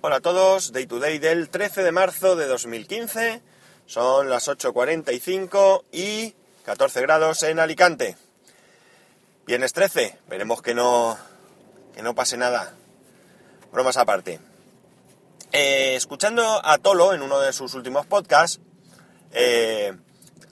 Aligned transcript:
Hola 0.00 0.18
a 0.18 0.20
todos, 0.20 0.70
Day 0.70 0.86
to 0.86 1.00
Day 1.00 1.18
del 1.18 1.50
13 1.50 1.82
de 1.82 1.90
marzo 1.90 2.36
de 2.36 2.46
2015, 2.46 3.42
son 3.86 4.30
las 4.30 4.46
8.45 4.46 5.82
y 5.90 6.36
14 6.64 7.00
grados 7.02 7.42
en 7.42 7.58
Alicante. 7.58 8.16
Viernes 9.44 9.72
13, 9.72 10.16
veremos 10.28 10.62
que 10.62 10.72
no, 10.72 11.18
que 11.96 12.02
no 12.02 12.14
pase 12.14 12.36
nada. 12.36 12.76
Bromas 13.72 13.96
aparte. 13.96 14.38
Eh, 15.50 15.96
escuchando 15.96 16.64
a 16.64 16.78
Tolo 16.78 17.12
en 17.12 17.20
uno 17.20 17.40
de 17.40 17.52
sus 17.52 17.74
últimos 17.74 18.06
podcasts, 18.06 18.60
eh, 19.32 19.96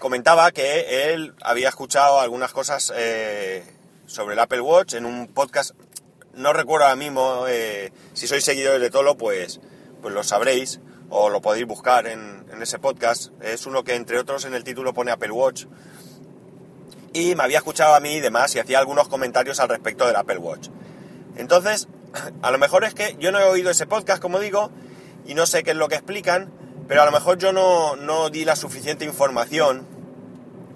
comentaba 0.00 0.50
que 0.50 1.12
él 1.12 1.36
había 1.40 1.68
escuchado 1.68 2.18
algunas 2.18 2.52
cosas 2.52 2.92
eh, 2.96 3.64
sobre 4.08 4.34
el 4.34 4.40
Apple 4.40 4.60
Watch 4.60 4.94
en 4.94 5.06
un 5.06 5.28
podcast 5.28 5.70
no 6.36 6.52
recuerdo 6.52 6.84
ahora 6.84 6.96
mismo, 6.96 7.46
eh, 7.48 7.92
si 8.12 8.26
sois 8.26 8.44
seguidores 8.44 8.80
de 8.80 8.90
Tolo, 8.90 9.16
pues, 9.16 9.60
pues 10.02 10.14
lo 10.14 10.22
sabréis 10.22 10.80
o 11.08 11.30
lo 11.30 11.40
podéis 11.40 11.66
buscar 11.66 12.06
en, 12.06 12.44
ese 12.60 12.78
podcast. 12.78 13.32
Es 13.42 13.66
uno 13.66 13.84
que 13.84 13.94
entre 13.94 14.18
otros 14.18 14.44
en 14.44 14.54
el 14.54 14.64
título 14.64 14.94
pone 14.94 15.10
Apple 15.10 15.30
Watch. 15.30 15.66
Y 17.12 17.34
me 17.34 17.44
había 17.44 17.58
escuchado 17.58 17.94
a 17.94 18.00
mí 18.00 18.14
y 18.14 18.20
demás 18.20 18.54
y 18.54 18.58
hacía 18.58 18.78
algunos 18.78 19.08
comentarios 19.08 19.60
al 19.60 19.68
respecto 19.68 20.06
del 20.06 20.16
Apple 20.16 20.38
Watch. 20.38 20.68
Entonces, 21.36 21.88
a 22.42 22.50
lo 22.50 22.58
mejor 22.58 22.84
es 22.84 22.94
que 22.94 23.16
yo 23.18 23.32
no 23.32 23.40
he 23.40 23.44
oído 23.44 23.70
ese 23.70 23.86
podcast, 23.86 24.20
como 24.20 24.38
digo, 24.38 24.70
y 25.26 25.34
no 25.34 25.46
sé 25.46 25.62
qué 25.62 25.72
es 25.72 25.76
lo 25.76 25.88
que 25.88 25.96
explican, 25.96 26.50
pero 26.88 27.02
a 27.02 27.06
lo 27.06 27.12
mejor 27.12 27.38
yo 27.38 27.52
no, 27.52 27.96
no 27.96 28.30
di 28.30 28.44
la 28.44 28.56
suficiente 28.56 29.04
información 29.04 29.86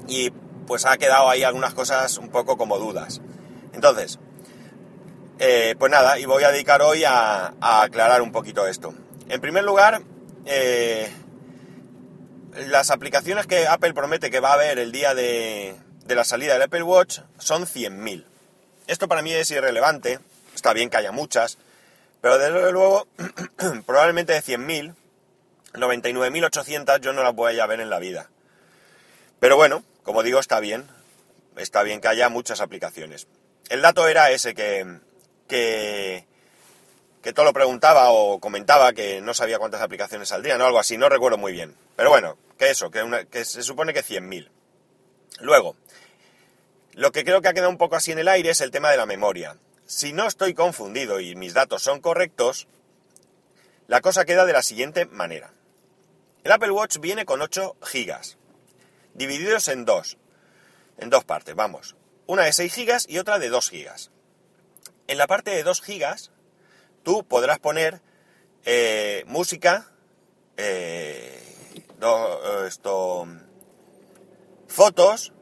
y 0.07 0.31
pues 0.67 0.87
ha 0.87 0.97
quedado 0.97 1.29
ahí 1.29 1.43
algunas 1.43 1.75
cosas 1.75 2.19
un 2.19 2.29
poco 2.29 2.57
como 2.57 2.79
dudas. 2.79 3.21
Entonces, 3.73 4.19
eh, 5.43 5.75
pues 5.79 5.91
nada, 5.91 6.19
y 6.19 6.27
voy 6.27 6.45
a 6.45 6.53
dedicar 6.53 6.83
hoy 6.83 7.03
a, 7.05 7.55
aclarar 7.61 8.21
un 8.21 8.31
poquito 8.31 8.67
esto. 8.67 8.93
En 9.31 9.41
primer 9.41 9.65
lugar, 9.65 10.03
eh, 10.45 11.11
las 12.69 12.91
aplicaciones 12.91 13.47
que 13.47 13.67
Apple 13.67 13.95
promete 13.95 14.31
que 14.31 14.41
va 14.41 14.51
a 14.51 14.55
haber 14.55 14.79
el 14.79 14.93
día 14.93 15.15
de, 15.15 15.77
la 16.07 16.25
salida 16.25 16.53
del 16.53 16.63
Apple 16.65 16.83
Watch 16.83 17.21
son 17.39 17.65
100.000. 17.65 18.27
Esto 18.87 19.09
para 19.09 19.23
mí 19.23 19.33
es 19.33 19.51
irrelevante, 19.51 20.21
está 20.55 20.75
bien 20.75 20.91
que 20.91 20.99
haya 20.99 21.11
muchas, 21.11 21.57
pero 22.21 22.37
desde 22.37 22.71
luego, 22.71 23.09
probablemente 23.87 24.35
de 24.35 24.43
100.000, 24.43 24.95
99.800 25.73 27.01
yo 27.01 27.15
no 27.15 27.23
las 27.23 27.35
voy 27.35 27.59
a 27.59 27.67
ver 27.67 27.81
en 27.81 27.89
la 27.89 27.99
vida. 27.99 28.29
Pero 29.39 29.57
bueno, 29.57 29.85
como 30.03 30.23
digo, 30.23 30.39
está 30.39 30.61
bien, 30.61 30.87
está 31.57 31.83
bien 31.83 32.03
que 32.03 32.09
haya 32.09 32.29
muchas 32.29 32.61
aplicaciones. 32.61 33.27
El 33.71 33.81
dato 33.81 34.07
era 34.07 34.31
ese 34.33 34.55
que 34.55 35.01
que, 35.51 36.25
todo 37.35 37.45
lo 37.45 37.53
preguntaba 37.53 38.11
o 38.11 38.41
comentaba 38.41 38.93
que 38.93 39.21
no 39.21 39.35
sabía 39.35 39.59
cuántas 39.59 39.83
aplicaciones 39.83 40.29
saldrían 40.29 40.61
o 40.63 40.67
algo 40.67 40.79
así, 40.79 40.97
no 40.97 41.09
recuerdo 41.09 41.37
muy 41.37 41.53
bien. 41.53 41.77
Pero 41.97 42.11
bueno, 42.11 42.39
que 42.59 42.71
eso, 42.71 42.91
que, 42.91 43.27
que 43.31 43.45
se 43.45 43.63
supone 43.63 43.93
que 43.93 44.03
100.000. 44.03 44.49
Luego, 45.41 45.77
lo 46.95 47.13
que 47.13 47.25
creo 47.25 47.43
que 47.43 47.49
ha 47.49 47.53
quedado 47.53 47.71
un 47.71 47.79
poco 47.79 47.97
así 47.97 48.13
en 48.13 48.19
el 48.19 48.29
aire 48.29 48.51
es 48.51 48.61
el 48.61 48.71
tema 48.71 48.91
de 48.91 48.97
la 48.97 49.07
memoria. 49.07 49.57
Si 49.87 50.13
no 50.13 50.27
estoy 50.27 50.55
confundido 50.55 51.21
y 51.21 51.35
mis 51.35 51.53
datos 51.53 51.83
son 51.83 52.01
correctos, 52.01 52.69
la 53.89 54.01
cosa 54.01 54.25
queda 54.25 54.47
de 54.47 54.53
la 54.53 54.63
siguiente 54.63 55.07
manera. 55.07 55.53
El 56.45 56.53
Apple 56.53 56.71
Watch 56.71 56.99
viene 56.99 57.27
con 57.27 57.43
8 57.43 57.77
gigas, 57.83 58.39
divididos 59.15 59.69
en 59.69 59.85
dos, 59.85 60.17
en 60.97 61.11
dos 61.11 61.25
partes, 61.25 61.55
vamos. 61.55 61.97
Una 62.27 62.45
de 62.45 62.53
6 62.53 62.73
gigas 62.73 63.07
y 63.09 63.19
otra 63.19 63.39
de 63.39 63.49
2 63.49 63.69
gigas. 63.69 64.11
En 65.11 65.19
la 65.19 65.27
parte 65.27 65.51
de 65.51 65.65
2 65.65 65.83
gigas, 65.83 66.31
tú 67.03 67.25
podrás 67.25 67.59
poner 67.59 68.01
eh, 68.65 69.25
música, 69.27 69.91
eh, 70.57 71.43
esto, 72.69 73.27
fotos 74.69 75.33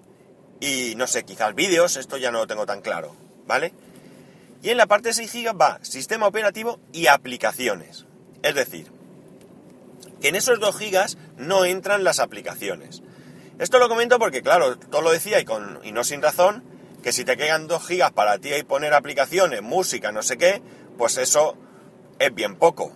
y 0.59 0.95
no 0.97 1.07
sé, 1.07 1.27
quizás 1.27 1.55
vídeos, 1.55 1.99
esto 1.99 2.17
ya 2.17 2.31
no 2.31 2.39
lo 2.39 2.47
tengo 2.47 2.65
tan 2.65 2.81
claro, 2.81 3.15
¿vale? 3.45 3.75
Y 4.63 4.71
en 4.71 4.79
la 4.79 4.87
parte 4.87 5.11
de 5.11 5.15
6 5.17 5.31
gigas 5.31 5.55
va 5.61 5.79
sistema 5.83 6.27
operativo 6.27 6.81
y 6.95 7.09
aplicaciones. 7.09 8.07
Es 8.43 8.55
decir, 8.55 8.91
que 10.23 10.29
en 10.29 10.37
esos 10.37 10.61
2 10.61 10.79
gigas 10.79 11.19
no 11.37 11.67
entran 11.67 12.05
las 12.05 12.21
aplicaciones. 12.21 13.03
Esto 13.59 13.79
lo 13.79 13.91
comento 13.91 14.19
porque, 14.19 14.41
claro, 14.41 14.79
todo 14.79 15.03
lo 15.03 15.13
decía 15.13 15.41
y 15.41 15.93
no 15.93 16.05
sin 16.05 16.23
razón, 16.23 16.65
que 17.03 17.13
si 17.13 17.25
te 17.25 17.37
quedan 17.37 17.69
2 17.69 17.87
gigas 17.87 18.13
para 18.13 18.39
ti 18.39 18.53
y 18.55 18.63
poner 18.63 18.95
aplicaciones, 18.95 19.63
música, 19.63 20.13
no 20.13 20.23
sé 20.23 20.37
qué, 20.37 20.63
pues 20.97 21.17
eso 21.17 21.57
es 22.19 22.35
bien 22.35 22.57
poco. 22.57 22.93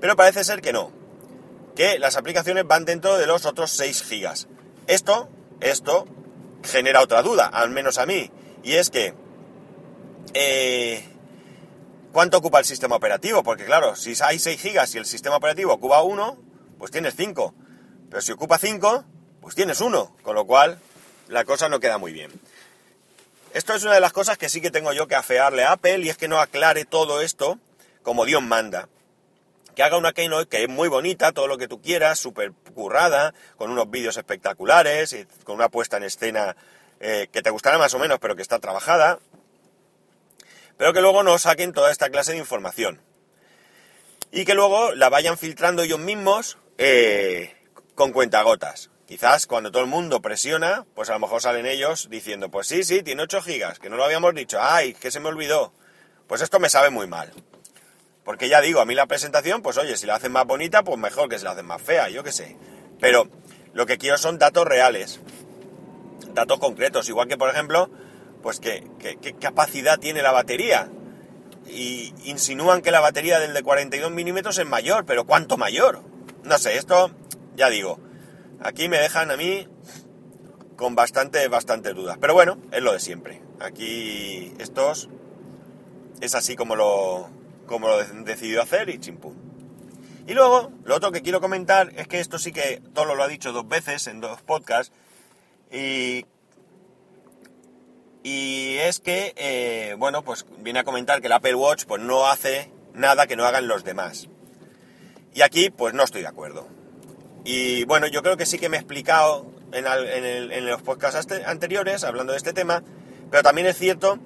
Pero 0.00 0.16
parece 0.16 0.44
ser 0.44 0.60
que 0.60 0.72
no, 0.72 0.92
que 1.76 1.98
las 1.98 2.16
aplicaciones 2.16 2.66
van 2.66 2.84
dentro 2.84 3.18
de 3.18 3.26
los 3.26 3.46
otros 3.46 3.70
6 3.72 4.02
gigas. 4.02 4.48
Esto, 4.86 5.28
esto 5.60 6.06
genera 6.62 7.02
otra 7.02 7.22
duda, 7.22 7.46
al 7.46 7.70
menos 7.70 7.98
a 7.98 8.06
mí, 8.06 8.30
y 8.62 8.74
es 8.74 8.90
que 8.90 9.14
eh, 10.34 11.04
¿cuánto 12.12 12.38
ocupa 12.38 12.58
el 12.58 12.64
sistema 12.64 12.96
operativo? 12.96 13.42
Porque 13.42 13.64
claro, 13.64 13.96
si 13.96 14.14
hay 14.22 14.38
6 14.38 14.60
gigas 14.60 14.94
y 14.94 14.98
el 14.98 15.06
sistema 15.06 15.36
operativo 15.36 15.72
ocupa 15.72 16.02
1, 16.02 16.38
pues 16.78 16.90
tienes 16.90 17.14
5. 17.16 17.54
Pero 18.08 18.20
si 18.22 18.32
ocupa 18.32 18.58
5, 18.58 19.04
pues 19.40 19.54
tienes 19.54 19.80
1, 19.80 20.16
con 20.22 20.34
lo 20.34 20.46
cual 20.46 20.78
la 21.28 21.44
cosa 21.44 21.68
no 21.68 21.80
queda 21.80 21.98
muy 21.98 22.12
bien. 22.12 22.30
Esto 23.54 23.74
es 23.74 23.82
una 23.82 23.92
de 23.92 24.00
las 24.00 24.14
cosas 24.14 24.38
que 24.38 24.48
sí 24.48 24.62
que 24.62 24.70
tengo 24.70 24.94
yo 24.94 25.06
que 25.06 25.14
afearle 25.14 25.64
a 25.64 25.72
Apple 25.72 25.98
y 25.98 26.08
es 26.08 26.16
que 26.16 26.26
no 26.26 26.40
aclare 26.40 26.86
todo 26.86 27.20
esto 27.20 27.58
como 28.02 28.24
Dios 28.24 28.42
manda. 28.42 28.88
Que 29.76 29.82
haga 29.82 29.98
una 29.98 30.14
Keynote 30.14 30.48
que 30.48 30.62
es 30.62 30.70
muy 30.70 30.88
bonita, 30.88 31.32
todo 31.32 31.48
lo 31.48 31.58
que 31.58 31.68
tú 31.68 31.82
quieras, 31.82 32.18
súper 32.18 32.52
currada, 32.74 33.34
con 33.56 33.70
unos 33.70 33.90
vídeos 33.90 34.16
espectaculares, 34.16 35.12
y 35.12 35.26
con 35.44 35.56
una 35.56 35.68
puesta 35.68 35.98
en 35.98 36.04
escena 36.04 36.56
eh, 37.00 37.28
que 37.30 37.42
te 37.42 37.50
gustará 37.50 37.76
más 37.76 37.92
o 37.92 37.98
menos, 37.98 38.18
pero 38.20 38.36
que 38.36 38.42
está 38.42 38.58
trabajada. 38.58 39.18
Pero 40.78 40.94
que 40.94 41.02
luego 41.02 41.22
no 41.22 41.38
saquen 41.38 41.74
toda 41.74 41.90
esta 41.90 42.08
clase 42.08 42.32
de 42.32 42.38
información. 42.38 43.02
Y 44.30 44.46
que 44.46 44.54
luego 44.54 44.92
la 44.94 45.10
vayan 45.10 45.36
filtrando 45.36 45.82
ellos 45.82 46.00
mismos 46.00 46.56
eh, 46.78 47.54
con 47.94 48.12
cuentagotas. 48.12 48.91
Quizás 49.12 49.46
cuando 49.46 49.70
todo 49.70 49.82
el 49.82 49.90
mundo 49.90 50.22
presiona, 50.22 50.86
pues 50.94 51.10
a 51.10 51.12
lo 51.12 51.18
mejor 51.18 51.42
salen 51.42 51.66
ellos 51.66 52.08
diciendo, 52.08 52.50
pues 52.50 52.66
sí, 52.66 52.82
sí, 52.82 53.02
tiene 53.02 53.24
8 53.24 53.42
gigas, 53.42 53.78
que 53.78 53.90
no 53.90 53.96
lo 53.96 54.04
habíamos 54.04 54.34
dicho, 54.34 54.56
ay, 54.58 54.94
que 54.94 55.10
se 55.10 55.20
me 55.20 55.28
olvidó. 55.28 55.74
Pues 56.26 56.40
esto 56.40 56.58
me 56.58 56.70
sabe 56.70 56.88
muy 56.88 57.06
mal. 57.06 57.30
Porque 58.24 58.48
ya 58.48 58.62
digo, 58.62 58.80
a 58.80 58.86
mí 58.86 58.94
la 58.94 59.04
presentación, 59.04 59.60
pues 59.60 59.76
oye, 59.76 59.98
si 59.98 60.06
la 60.06 60.14
hacen 60.14 60.32
más 60.32 60.46
bonita, 60.46 60.82
pues 60.82 60.98
mejor 60.98 61.28
que 61.28 61.38
si 61.38 61.44
la 61.44 61.50
hacen 61.50 61.66
más 61.66 61.82
fea, 61.82 62.08
yo 62.08 62.24
qué 62.24 62.32
sé. 62.32 62.56
Pero 63.00 63.28
lo 63.74 63.84
que 63.84 63.98
quiero 63.98 64.16
son 64.16 64.38
datos 64.38 64.64
reales, 64.64 65.20
datos 66.32 66.58
concretos, 66.58 67.06
igual 67.10 67.28
que 67.28 67.36
por 67.36 67.50
ejemplo, 67.50 67.90
pues 68.42 68.60
qué 68.60 68.82
capacidad 69.38 69.98
tiene 69.98 70.22
la 70.22 70.32
batería. 70.32 70.90
Y 71.66 72.14
insinúan 72.24 72.80
que 72.80 72.90
la 72.90 73.00
batería 73.00 73.40
del 73.40 73.52
de 73.52 73.62
42 73.62 74.10
milímetros 74.10 74.56
es 74.56 74.66
mayor, 74.66 75.04
pero 75.04 75.26
¿cuánto 75.26 75.58
mayor? 75.58 76.00
No 76.44 76.56
sé, 76.56 76.78
esto, 76.78 77.10
ya 77.56 77.68
digo, 77.68 78.00
Aquí 78.64 78.88
me 78.88 78.98
dejan 78.98 79.30
a 79.30 79.36
mí 79.36 79.66
con 80.76 80.94
bastante, 80.94 81.46
bastante 81.48 81.94
dudas. 81.94 82.18
Pero 82.20 82.34
bueno, 82.34 82.58
es 82.70 82.82
lo 82.82 82.92
de 82.92 83.00
siempre. 83.00 83.42
Aquí 83.60 84.52
estos 84.58 85.08
es 86.20 86.34
así 86.34 86.54
como 86.54 86.76
lo, 86.76 87.28
como 87.66 87.88
lo 87.88 87.96
hacer 88.62 88.88
y 88.88 88.98
chimpú. 88.98 89.34
Y 90.26 90.34
luego, 90.34 90.70
lo 90.84 90.96
otro 90.96 91.10
que 91.10 91.22
quiero 91.22 91.40
comentar 91.40 91.92
es 91.96 92.06
que 92.06 92.20
esto 92.20 92.38
sí 92.38 92.52
que 92.52 92.80
todo 92.94 93.14
lo 93.14 93.22
ha 93.22 93.28
dicho 93.28 93.52
dos 93.52 93.66
veces 93.66 94.06
en 94.06 94.20
dos 94.20 94.40
podcasts. 94.42 94.94
Y, 95.72 96.26
y 98.22 98.76
es 98.78 99.00
que, 99.00 99.34
eh, 99.36 99.96
bueno, 99.98 100.22
pues 100.22 100.46
viene 100.58 100.78
a 100.78 100.84
comentar 100.84 101.20
que 101.20 101.26
el 101.26 101.32
Apple 101.32 101.56
Watch 101.56 101.86
pues 101.86 102.00
no 102.00 102.26
hace 102.26 102.70
nada 102.94 103.26
que 103.26 103.34
no 103.34 103.44
hagan 103.44 103.66
los 103.66 103.82
demás. 103.82 104.28
Y 105.34 105.42
aquí 105.42 105.70
pues 105.70 105.94
no 105.94 106.04
estoy 106.04 106.22
de 106.22 106.28
acuerdo. 106.28 106.81
Y 107.44 107.84
bueno, 107.84 108.06
yo 108.06 108.22
creo 108.22 108.36
que 108.36 108.46
sí 108.46 108.58
que 108.58 108.68
me 108.68 108.76
he 108.76 108.80
explicado 108.80 109.46
en, 109.72 110.66
los 110.66 110.82
podcasts 110.82 111.32
anteriores 111.46 112.04
hablando 112.04 112.32
de 112.32 112.38
este 112.38 112.52
tema, 112.52 112.82
pero 113.30 113.42
también 113.42 113.66
es 113.66 113.76
cierto 113.76 114.18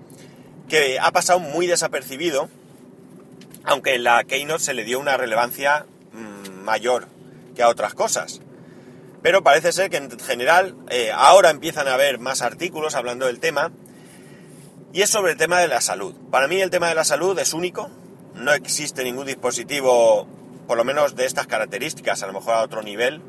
que 0.68 0.98
ha 0.98 1.10
pasado 1.12 1.38
muy 1.38 1.66
desapercibido, 1.66 2.48
aunque 3.64 3.94
en 3.94 4.04
la 4.04 4.24
Keynote 4.24 4.62
se 4.62 4.74
le 4.74 4.84
dio 4.84 4.98
una 4.98 5.16
relevancia 5.16 5.86
mm, 6.12 6.64
mayor 6.64 7.08
que 7.54 7.62
a 7.62 7.68
otras 7.68 7.94
cosas. 7.94 8.40
Pero 9.22 9.42
parece 9.42 9.72
ser 9.72 9.90
que 9.90 9.96
en 9.96 10.18
general 10.18 10.76
eh, 10.90 11.10
ahora 11.12 11.50
empiezan 11.50 11.88
a 11.88 11.94
haber 11.94 12.18
más 12.18 12.42
artículos 12.42 12.94
hablando 12.94 13.26
del 13.26 13.40
tema, 13.40 13.72
y 14.92 15.02
es 15.02 15.10
sobre 15.10 15.32
el 15.32 15.38
tema 15.38 15.60
de 15.60 15.68
la 15.68 15.80
salud. 15.80 16.14
Para 16.30 16.48
mí 16.48 16.60
el 16.60 16.70
tema 16.70 16.88
de 16.88 16.94
la 16.94 17.04
salud 17.04 17.38
es 17.38 17.54
único, 17.54 17.90
no 18.34 18.52
existe 18.52 19.04
ningún 19.04 19.26
dispositivo 19.26 20.26
por 20.66 20.76
lo 20.76 20.84
menos 20.84 21.16
de 21.16 21.26
estas 21.26 21.46
características, 21.46 22.22
a 22.22 22.26
lo 22.26 22.32
mejor 22.32 22.54
a 22.54 22.62
otro 22.62 22.82
nivel, 22.82 23.22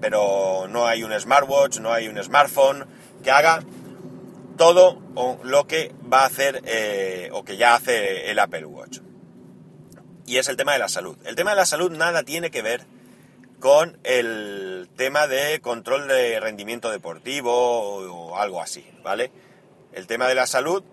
pero 0.00 0.66
no 0.68 0.86
hay 0.86 1.02
un 1.02 1.12
smartwatch, 1.18 1.78
no 1.80 1.92
hay 1.92 2.08
un 2.08 2.22
smartphone 2.22 2.86
que 3.22 3.30
haga 3.30 3.62
todo 4.56 5.00
lo 5.44 5.66
que 5.66 5.92
va 6.12 6.22
a 6.22 6.26
hacer 6.26 6.62
eh, 6.64 7.30
o 7.32 7.44
que 7.44 7.56
ya 7.56 7.74
hace 7.74 8.30
el 8.30 8.38
Apple 8.38 8.66
Watch. 8.66 8.98
y 10.26 10.36
es 10.36 10.48
el 10.48 10.56
tema 10.56 10.72
de 10.72 10.78
la 10.78 10.88
salud. 10.88 11.16
El 11.24 11.36
tema 11.36 11.50
de 11.50 11.56
la 11.56 11.66
salud 11.66 11.90
nada 11.90 12.22
tiene 12.22 12.50
que 12.50 12.60
ver 12.60 12.84
con 13.60 13.98
el 14.04 14.88
tema 14.96 15.26
de 15.26 15.60
control 15.60 16.06
de 16.06 16.38
rendimiento 16.38 16.90
deportivo 16.90 17.50
o, 17.52 18.36
algo 18.36 18.60
así, 18.60 18.86
¿vale? 19.02 19.32
El 19.92 20.06
tema 20.06 20.28
de 20.28 20.34
la 20.34 20.46
salud 20.46 20.84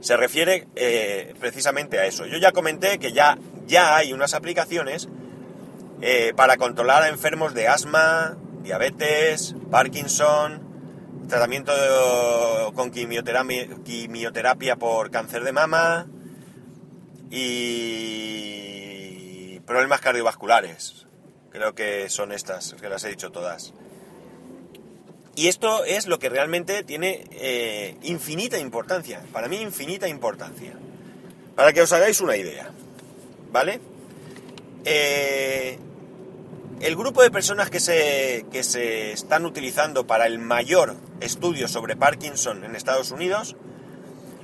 se 0.00 0.16
refiere 0.16 0.68
eh, 0.76 1.34
precisamente 1.40 1.98
a 1.98 2.06
eso. 2.06 2.26
Yo 2.26 2.38
ya 2.38 2.52
comenté 2.52 2.98
que 2.98 3.12
ya, 3.12 3.36
ya 3.66 3.96
hay 3.96 4.12
unas 4.12 4.34
aplicaciones 4.34 5.08
eh, 6.00 6.32
para 6.36 6.56
controlar 6.56 7.02
a 7.02 7.08
enfermos 7.08 7.54
de 7.54 7.68
asma, 7.68 8.36
diabetes, 8.62 9.54
Parkinson, 9.70 10.66
tratamiento 11.28 11.72
con 12.74 12.90
quimioterapia, 12.90 14.76
por 14.76 15.10
cáncer 15.10 15.44
de 15.44 15.52
mama 15.52 16.06
y 17.30 18.46
problemas 19.60 20.00
cardiovasculares. 20.00 21.06
Creo 21.50 21.74
que 21.74 22.08
son 22.08 22.32
estas, 22.32 22.74
que 22.74 22.88
las 22.88 23.04
he 23.04 23.08
dicho 23.08 23.30
todas. 23.30 23.72
Y 25.34 25.48
esto 25.48 25.84
es 25.84 26.06
lo 26.06 26.18
que 26.18 26.28
realmente 26.28 26.82
tiene 26.82 27.24
eh, 27.32 27.96
infinita 28.02 28.58
importancia, 28.58 29.22
para 29.32 29.48
mí 29.48 29.60
infinita 29.60 30.08
importancia. 30.08 30.72
Para 31.54 31.72
que 31.72 31.82
os 31.82 31.92
hagáis 31.92 32.20
una 32.20 32.36
idea, 32.36 32.70
Eh, 34.84 35.78
el 36.80 36.96
grupo 36.96 37.22
de 37.22 37.30
personas 37.30 37.70
que 37.70 37.80
se, 37.80 38.46
que 38.52 38.62
se 38.62 39.12
están 39.12 39.46
utilizando 39.46 40.06
para 40.06 40.26
el 40.26 40.38
mayor 40.38 40.96
estudio 41.20 41.68
sobre 41.68 41.96
Parkinson 41.96 42.64
en 42.64 42.76
Estados 42.76 43.10
Unidos 43.10 43.56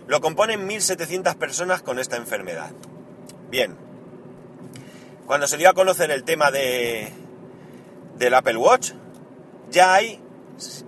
lo 0.06 0.20
componen 0.20 0.68
1.700 0.68 1.36
personas 1.36 1.82
con 1.82 1.98
esta 1.98 2.16
enfermedad. 2.16 2.72
Bien, 3.50 3.76
cuando 5.26 5.46
se 5.46 5.56
dio 5.56 5.70
a 5.70 5.74
conocer 5.74 6.10
el 6.10 6.24
tema 6.24 6.50
de, 6.50 7.12
del 8.18 8.34
Apple 8.34 8.56
Watch, 8.56 8.92
ya 9.70 9.94
hay 9.94 10.20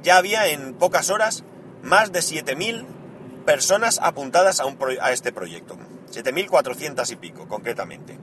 ya 0.02 0.18
había 0.18 0.48
en 0.48 0.74
pocas 0.74 1.10
horas 1.10 1.44
más 1.82 2.12
de 2.12 2.20
7.000 2.20 2.86
personas 3.44 3.98
apuntadas 4.02 4.60
a, 4.60 4.66
un 4.66 4.78
a 5.00 5.12
este 5.12 5.32
proyecto. 5.32 5.76
7.400 6.14 7.11
y 7.11 7.16
pico, 7.16 7.49
concretamente. 7.49 8.19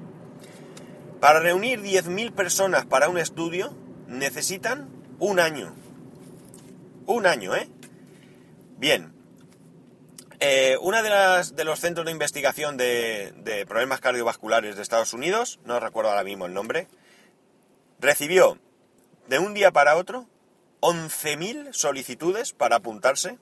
Para 1.20 1.40
reunir 1.40 1.82
10.000 1.82 2.34
personas 2.34 2.86
para 2.86 3.10
un 3.10 3.18
estudio 3.18 3.76
necesitan 4.08 4.90
un 5.20 5.40
año. 5.40 5.76
Un 7.06 7.26
año, 7.26 7.56
¿eh? 7.56 7.70
Bien. 8.78 9.14
Eh, 10.40 10.78
una 10.82 11.04
de, 11.04 11.10
las, 11.10 11.56
de 11.56 11.64
los 11.66 11.80
centros 11.80 12.06
de 12.06 12.12
investigación 12.12 12.76
de, 12.76 13.34
de 13.38 13.66
problemas 13.68 14.00
cardiovasculares 14.00 14.76
de 14.76 14.82
Estados 14.82 15.14
Unidos, 15.14 15.60
no 15.66 15.80
recuerdo 15.80 16.10
ahora 16.10 16.24
mismo 16.24 16.48
el 16.48 16.54
nombre, 16.54 16.88
recibió 18.00 18.58
de 19.28 19.38
un 19.38 19.54
día 19.54 19.72
para 19.72 19.96
otro 19.98 20.28
11.000 20.82 21.74
solicitudes 21.74 22.54
para 22.54 22.78
apuntarse 22.78 23.38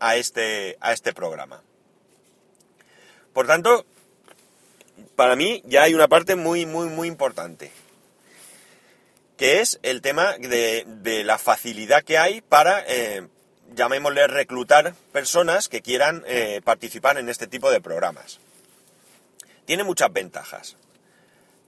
a 0.00 0.16
este, 0.16 0.78
a 0.80 0.92
este 0.92 1.12
programa. 1.12 1.62
Por 3.38 3.46
tanto, 3.46 3.86
para 5.14 5.36
mí 5.36 5.62
ya 5.64 5.84
hay 5.84 5.94
una 5.94 6.08
parte 6.08 6.34
muy, 6.34 6.66
muy, 6.66 6.88
muy 6.88 7.06
importante, 7.06 7.70
que 9.36 9.60
es 9.60 9.78
el 9.84 10.02
tema 10.02 10.36
de, 10.38 11.22
la 11.24 11.38
facilidad 11.38 12.02
que 12.02 12.18
hay 12.18 12.40
para, 12.40 12.82
eh, 12.88 13.28
llamémosle, 13.76 14.26
reclutar 14.26 14.92
personas 15.12 15.68
que 15.68 15.82
quieran 15.82 16.24
eh, 16.26 16.62
participar 16.64 17.16
en 17.16 17.28
este 17.28 17.46
tipo 17.46 17.70
de 17.70 17.80
programas. 17.80 18.40
Tiene 19.66 19.84
muchas 19.84 20.12
ventajas, 20.12 20.74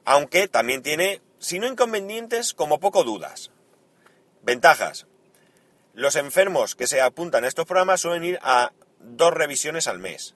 aunque 0.05 0.49
también 0.49 0.83
tiene, 0.83 1.21
si 1.39 1.61
no 1.61 1.69
inconvenientes, 1.69 2.53
como 2.53 2.81
poco 2.81 3.05
dudas. 3.05 3.53
Ventajas. 4.43 5.07
Los 5.95 6.17
enfermos 6.17 6.75
que 6.75 6.89
se 6.89 7.01
apuntan 7.01 7.45
a 7.45 7.47
estos 7.47 7.67
programas 7.67 8.01
suelen 8.01 8.25
ir 8.25 8.41
a 8.43 8.73
dos 8.99 9.33
revisiones 9.33 9.87
al 9.87 10.01
mes. 10.01 10.35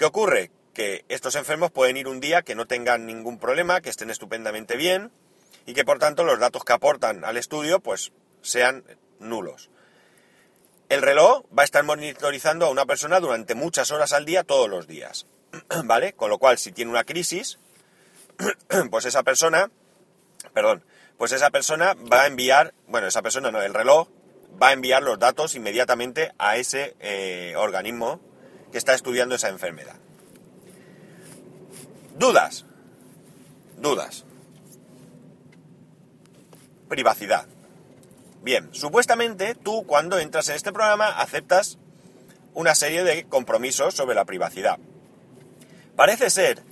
¿Qué 0.00 0.06
ocurre? 0.06 0.50
Que 0.72 1.04
estos 1.10 1.34
enfermos 1.34 1.72
pueden 1.72 1.98
ir 1.98 2.08
un 2.08 2.20
día 2.20 2.40
que 2.40 2.54
no 2.54 2.66
tengan 2.66 3.04
ningún 3.04 3.38
problema, 3.38 3.82
que 3.82 3.90
estén 3.90 4.08
estupendamente 4.08 4.78
bien 4.78 5.10
y 5.66 5.74
que 5.74 5.84
por 5.84 5.98
tanto 5.98 6.24
los 6.24 6.40
datos 6.40 6.64
que 6.64 6.72
aportan 6.72 7.22
al 7.22 7.36
estudio 7.36 7.80
pues 7.80 8.10
sean 8.40 8.82
nulos. 9.18 9.68
El 10.88 11.02
reloj 11.02 11.44
va 11.54 11.64
a 11.64 11.66
estar 11.66 11.84
monitorizando 11.84 12.64
a 12.64 12.70
una 12.70 12.86
persona 12.86 13.20
durante 13.20 13.54
muchas 13.54 13.90
horas 13.90 14.14
al 14.14 14.24
día 14.24 14.42
todos 14.42 14.70
los 14.70 14.86
días. 14.86 15.26
¿Vale? 15.84 16.14
Con 16.14 16.30
lo 16.30 16.38
cual, 16.38 16.56
si 16.56 16.72
tiene 16.72 16.90
una 16.90 17.04
crisis, 17.04 17.58
pues 18.90 19.04
esa 19.04 19.22
persona, 19.22 19.70
perdón, 20.54 20.82
pues 21.18 21.32
esa 21.32 21.50
persona 21.50 21.94
va 22.10 22.22
a 22.22 22.26
enviar, 22.26 22.72
bueno, 22.86 23.06
esa 23.06 23.20
persona 23.20 23.50
no, 23.50 23.60
el 23.60 23.74
reloj 23.74 24.08
va 24.60 24.68
a 24.68 24.72
enviar 24.72 25.02
los 25.02 25.18
datos 25.18 25.54
inmediatamente 25.56 26.32
a 26.38 26.56
ese 26.56 26.96
eh, 27.00 27.52
organismo 27.58 28.29
que 28.70 28.78
está 28.78 28.94
estudiando 28.94 29.34
esa 29.34 29.48
enfermedad. 29.48 29.96
Dudas. 32.16 32.64
Dudas. 33.78 34.24
Privacidad. 36.88 37.46
Bien, 38.42 38.68
supuestamente 38.72 39.54
tú 39.54 39.84
cuando 39.86 40.18
entras 40.18 40.48
en 40.48 40.56
este 40.56 40.72
programa 40.72 41.08
aceptas 41.20 41.78
una 42.54 42.74
serie 42.74 43.04
de 43.04 43.24
compromisos 43.24 43.94
sobre 43.94 44.14
la 44.14 44.24
privacidad. 44.24 44.78
Parece 45.96 46.30
ser 46.30 46.62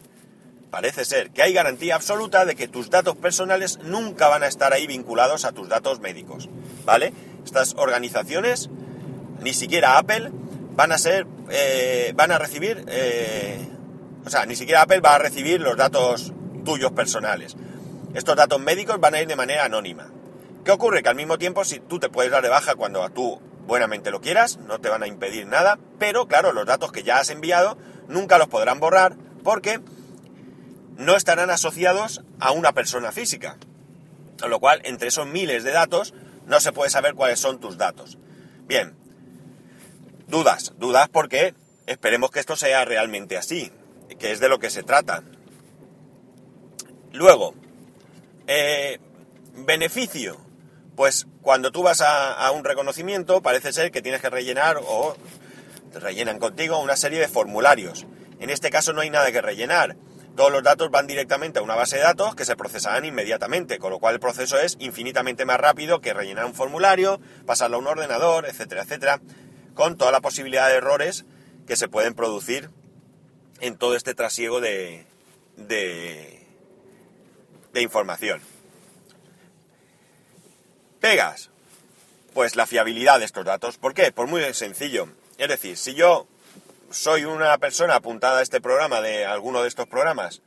parece 0.70 1.04
ser 1.04 1.30
que 1.30 1.42
hay 1.42 1.52
garantía 1.52 1.94
absoluta 1.94 2.44
de 2.44 2.54
que 2.54 2.68
tus 2.68 2.90
datos 2.90 3.16
personales 3.16 3.78
nunca 3.78 4.28
van 4.28 4.42
a 4.42 4.46
estar 4.46 4.72
ahí 4.72 4.86
vinculados 4.86 5.44
a 5.44 5.52
tus 5.52 5.68
datos 5.68 6.00
médicos, 6.00 6.48
¿vale? 6.84 7.12
Estas 7.44 7.74
organizaciones, 7.76 8.68
ni 9.40 9.54
siquiera 9.54 9.98
Apple, 9.98 10.30
van 10.74 10.92
a 10.92 10.98
ser, 10.98 11.26
eh, 11.50 12.12
van 12.14 12.32
a 12.32 12.38
recibir, 12.38 12.84
eh, 12.88 13.68
o 14.24 14.30
sea, 14.30 14.46
ni 14.46 14.56
siquiera 14.56 14.82
Apple 14.82 15.00
va 15.00 15.14
a 15.14 15.18
recibir 15.18 15.60
los 15.60 15.76
datos 15.76 16.32
tuyos 16.64 16.92
personales. 16.92 17.56
Estos 18.14 18.36
datos 18.36 18.60
médicos 18.60 19.00
van 19.00 19.14
a 19.14 19.20
ir 19.20 19.28
de 19.28 19.36
manera 19.36 19.64
anónima. 19.64 20.10
¿Qué 20.64 20.72
ocurre? 20.72 21.02
Que 21.02 21.08
al 21.08 21.16
mismo 21.16 21.38
tiempo, 21.38 21.64
si 21.64 21.80
tú 21.80 21.98
te 21.98 22.08
puedes 22.08 22.30
dar 22.30 22.42
de 22.42 22.48
baja 22.48 22.74
cuando 22.74 23.08
tú 23.10 23.40
buenamente 23.66 24.10
lo 24.10 24.20
quieras, 24.20 24.58
no 24.58 24.80
te 24.80 24.88
van 24.88 25.02
a 25.02 25.06
impedir 25.06 25.46
nada, 25.46 25.78
pero 25.98 26.26
claro, 26.26 26.52
los 26.52 26.66
datos 26.66 26.90
que 26.90 27.02
ya 27.02 27.18
has 27.18 27.30
enviado 27.30 27.78
nunca 28.08 28.38
los 28.38 28.48
podrán 28.48 28.80
borrar 28.80 29.16
porque 29.44 29.80
no 30.96 31.16
estarán 31.16 31.50
asociados 31.50 32.22
a 32.40 32.50
una 32.50 32.72
persona 32.72 33.12
física. 33.12 33.56
Con 34.40 34.50
lo 34.50 34.60
cual, 34.60 34.80
entre 34.84 35.08
esos 35.08 35.26
miles 35.26 35.64
de 35.64 35.72
datos, 35.72 36.14
no 36.46 36.60
se 36.60 36.72
puede 36.72 36.90
saber 36.90 37.14
cuáles 37.14 37.40
son 37.40 37.60
tus 37.60 37.76
datos. 37.76 38.18
Bien, 38.66 38.96
dudas, 40.28 40.72
dudas 40.78 41.08
porque 41.08 41.54
esperemos 41.86 42.30
que 42.30 42.40
esto 42.40 42.56
sea 42.56 42.84
realmente 42.84 43.36
así, 43.36 43.72
que 44.18 44.30
es 44.32 44.40
de 44.40 44.48
lo 44.48 44.58
que 44.58 44.70
se 44.70 44.82
trata. 44.82 45.22
Luego, 47.12 47.54
eh, 48.46 48.98
beneficio. 49.54 50.36
Pues 50.94 51.26
cuando 51.42 51.70
tú 51.70 51.82
vas 51.82 52.00
a, 52.00 52.50
un 52.50 52.64
reconocimiento 52.64 53.40
parece 53.40 53.72
ser 53.72 53.92
que 53.92 54.02
tienes 54.02 54.20
que 54.20 54.30
rellenar 54.30 54.78
o 54.84 55.16
rellenan 55.94 56.38
contigo 56.38 56.78
una 56.80 56.96
serie 56.96 57.20
de 57.20 57.28
formularios. 57.28 58.04
En 58.40 58.50
este 58.50 58.70
caso 58.70 58.92
no 58.92 59.00
hay 59.00 59.10
nada 59.10 59.30
que 59.30 59.40
rellenar 59.40 59.96
todos 60.38 60.52
los 60.52 60.62
datos 60.62 60.88
van 60.92 61.08
directamente 61.08 61.58
a 61.58 61.62
una 61.62 61.74
base 61.74 61.96
de 61.96 62.02
datos 62.02 62.36
que 62.36 62.44
se 62.44 62.54
procesarán 62.54 63.04
inmediatamente, 63.04 63.80
con 63.80 63.90
lo 63.90 63.98
cual 63.98 64.14
el 64.14 64.20
proceso 64.20 64.56
es 64.60 64.76
infinitamente 64.78 65.44
más 65.44 65.58
rápido 65.58 66.00
que 66.00 66.14
rellenar 66.14 66.44
un 66.44 66.54
formulario, 66.54 67.20
pasarlo 67.44 67.78
a 67.78 67.80
un 67.80 67.88
ordenador, 67.88 68.46
etcétera, 68.46 68.82
etcétera, 68.82 69.20
con 69.78 69.96
toda 69.96 70.10
la 70.10 70.20
posibilidad 70.20 70.68
de 70.68 70.74
errores 70.74 71.24
que 71.68 71.76
se 71.76 71.86
pueden 71.86 72.14
producir 72.14 72.68
en 73.60 73.78
todo 73.78 73.94
este 73.94 74.12
trasiego 74.12 74.60
de, 74.60 75.06
de, 75.56 76.44
información. 77.80 78.40
Pegas. 80.98 81.50
Pues 82.34 82.56
la 82.56 82.66
fiabilidad 82.66 83.20
de 83.20 83.26
estos 83.26 83.44
datos. 83.44 83.78
¿Por 83.78 83.94
qué? 83.94 84.10
Por 84.10 84.26
muy 84.26 84.52
sencillo. 84.52 85.10
Es 85.38 85.48
decir, 85.48 85.76
si 85.76 85.94
yo 85.94 86.26
soy 86.90 87.24
una 87.24 87.56
persona 87.58 87.94
apuntada 87.94 88.40
a 88.40 88.42
este 88.42 88.60
programa 88.60 89.00
de 89.00 89.26
alguno 89.26 89.62
de 89.62 89.68
estos 89.68 89.86
programas 89.86 90.42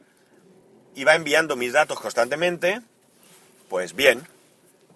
y 0.93 1.05
va 1.05 1.15
enviando 1.15 1.55
mis 1.55 1.71
datos 1.71 2.01
constantemente, 2.01 2.81
pues 3.69 3.95
bien, 3.95 4.27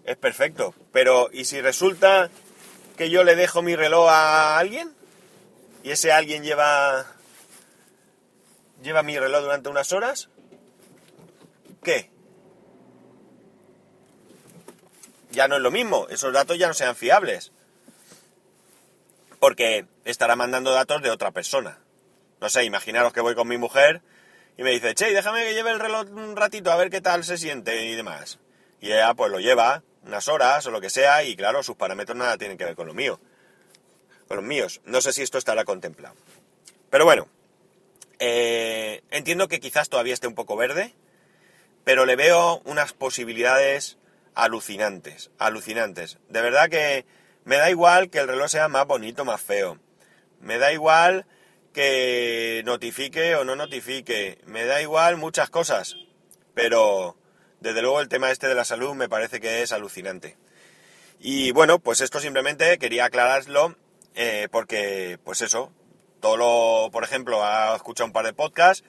es 0.04 0.18
perfecto. 0.18 0.76
Pero, 0.92 1.30
¿y 1.32 1.46
si 1.46 1.62
resulta 1.62 2.30
que 2.96 3.10
yo 3.10 3.24
le 3.24 3.36
dejo 3.36 3.62
mi 3.62 3.76
reloj 3.76 4.10
a 4.10 4.58
alguien? 4.58 4.94
¿Y 5.84 5.92
ese 5.92 6.12
alguien 6.12 6.44
lleva 6.44 7.06
lleva 8.82 9.04
mi 9.04 9.18
reloj 9.18 9.42
durante 9.42 9.70
unas 9.70 9.92
horas? 9.94 10.30
¿Qué? 11.84 12.10
Ya 15.32 15.48
no 15.48 15.56
es 15.56 15.62
lo 15.62 15.72
mismo, 15.72 16.08
esos 16.10 16.32
datos 16.34 16.58
ya 16.58 16.68
no 16.68 16.74
sean 16.74 16.96
fiables 16.96 17.52
porque 19.46 19.86
estará 20.06 20.36
mandando 20.36 20.72
datos 20.72 21.04
de 21.04 21.12
otra 21.12 21.30
persona. 21.30 21.78
No 22.42 22.50
sé, 22.50 22.64
imaginaros 22.64 23.14
que 23.14 23.22
voy 23.22 23.36
con 23.36 23.48
mi 23.48 23.60
mujer 23.60 24.02
y 24.58 24.64
me 24.64 24.72
dice, 24.72 24.96
che, 24.96 25.14
déjame 25.14 25.44
que 25.44 25.54
lleve 25.54 25.70
el 25.70 25.80
reloj 25.80 26.08
un 26.10 26.36
ratito 26.36 26.72
a 26.72 26.76
ver 26.76 26.90
qué 26.90 27.00
tal 27.00 27.24
se 27.24 27.38
siente 27.38 27.86
y 27.86 27.94
demás. 27.94 28.40
Y 28.82 28.92
ella 28.92 29.14
pues 29.14 29.32
lo 29.32 29.40
lleva 29.40 29.84
unas 30.06 30.28
horas 30.28 30.66
o 30.68 30.72
lo 30.72 30.82
que 30.82 30.90
sea 30.90 31.24
y 31.24 31.36
claro, 31.36 31.64
sus 31.64 31.76
parámetros 31.76 32.18
nada 32.18 32.38
tienen 32.38 32.58
que 32.58 32.66
ver 32.66 32.76
con 32.76 32.88
lo 32.88 32.94
mío. 32.94 33.20
Con 34.28 34.38
los 34.38 34.46
míos. 34.46 34.82
No 34.86 35.02
sé 35.02 35.14
si 35.14 35.22
esto 35.22 35.38
estará 35.38 35.66
contemplado. 35.66 36.16
Pero 36.90 37.06
bueno, 37.06 37.28
eh, 38.20 39.04
entiendo 39.12 39.48
que 39.48 39.60
quizás 39.60 39.90
todavía 39.90 40.14
esté 40.14 40.28
un 40.28 40.36
poco 40.36 40.56
verde, 40.56 40.94
pero 41.84 42.06
le 42.06 42.16
veo 42.16 42.62
unas 42.66 42.94
posibilidades 42.94 43.98
alucinantes, 44.34 45.32
alucinantes. 45.38 46.18
De 46.30 46.42
verdad 46.42 46.70
que 46.70 47.06
me 47.44 47.58
da 47.58 47.70
igual 47.70 48.10
que 48.10 48.20
el 48.20 48.28
reloj 48.28 48.50
sea 48.50 48.68
más 48.68 48.88
bonito, 48.88 49.26
más 49.26 49.42
feo. 49.42 49.80
Me 50.40 50.58
da 50.58 50.72
igual 50.72 51.26
que 51.74 52.64
notifique 52.66 53.36
o 53.36 53.44
no 53.44 53.56
notifique. 53.56 54.40
Me 54.46 54.66
da 54.66 54.82
igual 54.82 55.18
muchas 55.18 55.50
cosas. 55.50 55.96
Pero 56.54 57.18
desde 57.60 57.82
luego 57.82 58.02
el 58.02 58.10
tema 58.10 58.32
este 58.32 58.48
de 58.48 58.56
la 58.56 58.66
salud 58.66 58.94
me 58.94 59.10
parece 59.10 59.40
que 59.40 59.62
es 59.62 59.72
alucinante. 59.72 60.38
Y 61.20 61.52
bueno, 61.52 61.80
pues 61.80 62.02
esto 62.02 62.20
simplemente 62.20 62.78
quería 62.78 63.06
aclararlo 63.06 63.76
eh, 64.16 64.48
porque, 64.52 65.20
pues 65.24 65.42
eso, 65.42 65.72
todo 66.20 66.38
lo, 66.38 66.92
por 66.92 67.04
ejemplo, 67.04 67.44
ha 67.44 67.76
escuchado 67.76 68.08
un 68.08 68.14
par 68.14 68.26
de 68.26 68.34
podcasts 68.34 68.84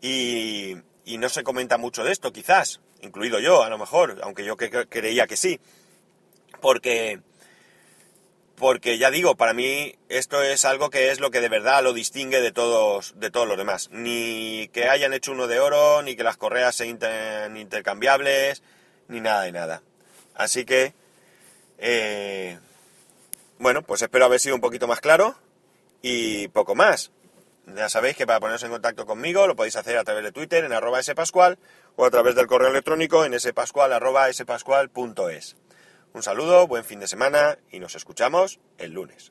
y, 0.00 0.76
y 1.04 1.18
no 1.18 1.28
se 1.28 1.42
comenta 1.42 1.78
mucho 1.78 2.04
de 2.04 2.12
esto, 2.12 2.32
quizás, 2.32 2.80
incluido 3.00 3.40
yo, 3.40 3.62
a 3.62 3.68
lo 3.68 3.78
mejor, 3.78 4.20
aunque 4.22 4.44
yo 4.44 4.56
creía 4.56 5.26
que 5.26 5.36
sí, 5.36 5.60
porque, 6.60 7.20
porque 8.62 8.96
ya 8.96 9.10
digo, 9.10 9.34
para 9.34 9.54
mí 9.54 9.96
esto 10.08 10.40
es 10.40 10.64
algo 10.64 10.88
que 10.88 11.10
es 11.10 11.18
lo 11.18 11.32
que 11.32 11.40
de 11.40 11.48
verdad 11.48 11.82
lo 11.82 11.92
distingue 11.92 12.40
de 12.40 12.52
todos, 12.52 13.18
de 13.18 13.28
todos 13.28 13.48
los 13.48 13.58
demás. 13.58 13.88
Ni 13.90 14.68
que 14.68 14.88
hayan 14.88 15.12
hecho 15.12 15.32
uno 15.32 15.48
de 15.48 15.58
oro, 15.58 16.00
ni 16.02 16.14
que 16.14 16.22
las 16.22 16.36
correas 16.36 16.76
sean 16.76 17.56
intercambiables, 17.56 18.62
ni 19.08 19.20
nada 19.20 19.42
de 19.42 19.50
nada. 19.50 19.82
Así 20.36 20.64
que, 20.64 20.94
eh, 21.78 22.60
bueno, 23.58 23.82
pues 23.82 24.00
espero 24.00 24.26
haber 24.26 24.38
sido 24.38 24.54
un 24.54 24.60
poquito 24.60 24.86
más 24.86 25.00
claro 25.00 25.34
y 26.00 26.46
poco 26.46 26.76
más. 26.76 27.10
Ya 27.66 27.88
sabéis 27.88 28.16
que 28.16 28.28
para 28.28 28.38
poneros 28.38 28.62
en 28.62 28.70
contacto 28.70 29.06
conmigo 29.06 29.48
lo 29.48 29.56
podéis 29.56 29.74
hacer 29.74 29.98
a 29.98 30.04
través 30.04 30.22
de 30.22 30.30
Twitter 30.30 30.64
en 30.64 30.72
arroba 30.72 31.02
spascual 31.02 31.58
o 31.96 32.04
a 32.04 32.10
través 32.12 32.36
del 32.36 32.46
correo 32.46 32.68
electrónico 32.68 33.24
en 33.24 33.40
spascual 33.40 33.92
arroba 33.92 34.32
spascual.es. 34.32 35.56
Un 36.14 36.22
saludo, 36.22 36.66
buen 36.66 36.84
fin 36.84 37.00
de 37.00 37.08
semana 37.08 37.58
y 37.70 37.78
nos 37.78 37.94
escuchamos 37.94 38.60
el 38.76 38.92
lunes. 38.92 39.30